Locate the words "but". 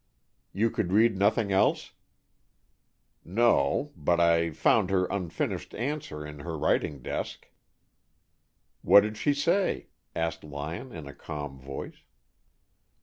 3.95-4.19